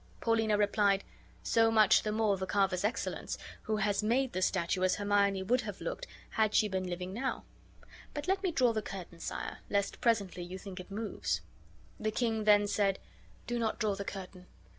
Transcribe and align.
Paulina 0.19 0.57
replied: 0.57 1.03
"So 1.43 1.69
much 1.69 2.01
the 2.01 2.11
more 2.11 2.35
the 2.35 2.47
carver's 2.47 2.83
excellence, 2.83 3.37
who 3.61 3.77
has 3.77 4.01
made 4.01 4.33
the 4.33 4.41
statue 4.41 4.81
as 4.81 4.95
Hermione 4.95 5.43
would 5.43 5.61
have 5.61 5.79
looked 5.79 6.07
had 6.31 6.55
she 6.55 6.67
been 6.67 6.87
living 6.89 7.13
now. 7.13 7.43
But 8.15 8.27
let 8.27 8.41
me 8.41 8.51
draw 8.51 8.73
the 8.73 8.81
curtain, 8.81 9.19
sire, 9.19 9.59
lest 9.69 10.01
presently 10.01 10.41
you 10.41 10.57
think 10.57 10.79
it 10.79 10.89
moves." 10.89 11.41
The 11.99 12.09
king 12.09 12.45
then 12.45 12.65
said: 12.65 12.97
"Do 13.45 13.59
not 13.59 13.77
draw 13.77 13.93
the 13.93 14.03
curtain. 14.03 14.47